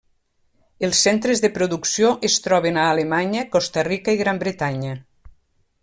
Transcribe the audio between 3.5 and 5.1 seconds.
Costa Rica i Gran Bretanya.